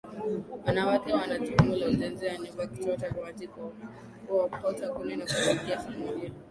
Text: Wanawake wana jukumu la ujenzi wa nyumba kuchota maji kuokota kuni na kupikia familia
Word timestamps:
Wanawake 0.67 1.13
wana 1.13 1.39
jukumu 1.39 1.75
la 1.75 1.87
ujenzi 1.87 2.25
wa 2.25 2.37
nyumba 2.37 2.67
kuchota 2.67 3.11
maji 3.25 3.49
kuokota 4.27 4.89
kuni 4.89 5.15
na 5.15 5.25
kupikia 5.25 5.79
familia 5.79 6.31